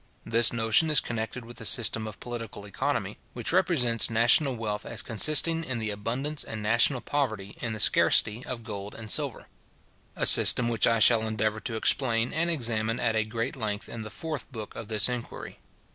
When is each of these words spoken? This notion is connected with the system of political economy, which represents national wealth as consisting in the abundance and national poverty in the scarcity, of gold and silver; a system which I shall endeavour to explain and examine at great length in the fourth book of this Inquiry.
This 0.25 0.51
notion 0.51 0.89
is 0.89 0.99
connected 0.99 1.45
with 1.45 1.57
the 1.57 1.63
system 1.65 2.07
of 2.07 2.19
political 2.19 2.65
economy, 2.65 3.19
which 3.33 3.51
represents 3.53 4.09
national 4.09 4.55
wealth 4.55 4.83
as 4.83 5.03
consisting 5.03 5.63
in 5.63 5.77
the 5.77 5.91
abundance 5.91 6.43
and 6.43 6.63
national 6.63 7.01
poverty 7.01 7.55
in 7.61 7.73
the 7.73 7.79
scarcity, 7.79 8.43
of 8.47 8.63
gold 8.63 8.95
and 8.95 9.11
silver; 9.11 9.47
a 10.15 10.25
system 10.25 10.69
which 10.69 10.87
I 10.87 10.97
shall 10.97 11.27
endeavour 11.27 11.59
to 11.59 11.75
explain 11.75 12.33
and 12.33 12.49
examine 12.49 12.99
at 12.99 13.21
great 13.29 13.55
length 13.55 13.87
in 13.87 14.01
the 14.01 14.09
fourth 14.09 14.51
book 14.51 14.75
of 14.75 14.87
this 14.87 15.07
Inquiry. 15.07 15.59